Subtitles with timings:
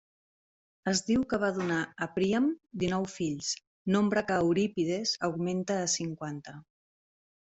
[0.91, 2.47] Es diu que va donar a Príam
[2.85, 3.51] dinou fills,
[3.97, 6.57] nombre que Eurípides augmenta a cinquanta.